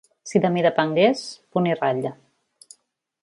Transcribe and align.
Si 0.29 0.39
de 0.45 0.49
mi 0.55 0.63
depengués, 0.65 1.21
punt 1.57 1.69
i 1.73 1.77
ratlla. 1.81 2.13